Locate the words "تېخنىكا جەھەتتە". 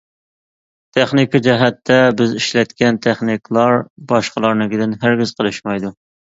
0.97-1.97